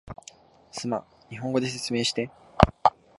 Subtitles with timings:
[0.71, 2.31] すまん、日本語で説明して